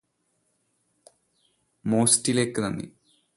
മൊസ്സിലക്ക് 1.85 2.61
നന്ദി 2.61 2.87